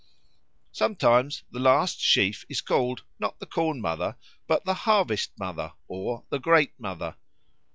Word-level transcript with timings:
Sometimes 0.71 1.43
the 1.51 1.59
last 1.59 1.99
sheaf 2.01 2.43
is 2.49 2.59
called, 2.59 3.03
not 3.19 3.37
the 3.39 3.45
Corn 3.45 3.79
mother, 3.79 4.15
but 4.47 4.65
the 4.65 4.73
Harvest 4.73 5.31
mother 5.37 5.73
or 5.87 6.23
the 6.29 6.39
Great 6.39 6.73
Mother. 6.79 7.17